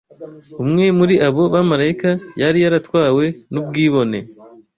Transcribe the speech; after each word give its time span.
Umwe 0.63 0.85
muri 0.97 1.15
abo 1.27 1.43
bamarayika 1.53 2.09
yari 2.41 2.59
yaratwawe 2.63 3.25
n’ubwibone 3.51 4.19